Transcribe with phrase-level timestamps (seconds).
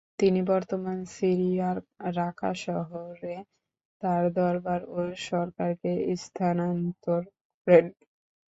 [0.19, 1.77] তিনি বর্তমান সিরিয়ার
[2.17, 3.35] রাকা শহরে
[4.03, 5.91] তার দরবার ও সরকারকে
[6.23, 7.21] স্থানান্তর
[7.67, 7.85] করেন।